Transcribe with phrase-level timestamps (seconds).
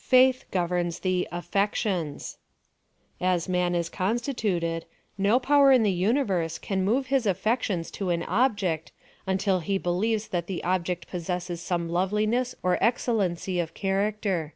[0.00, 2.38] Faith governs the AffectioJis.
[3.20, 4.86] As man is constituted,
[5.18, 8.92] no power in the universe can move his affections to an object,
[9.26, 14.54] until he be lieves that the object possesses some lovliness or excellency of character.